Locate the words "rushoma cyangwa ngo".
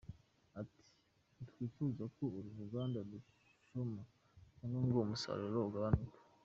3.09-4.97